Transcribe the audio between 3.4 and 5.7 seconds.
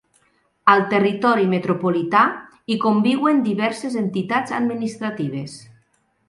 diverses entitats administratives.